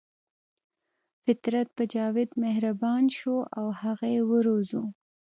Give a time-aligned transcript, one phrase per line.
[1.23, 4.81] فطرت په جاوید مهربان شو او هغه یې وروزه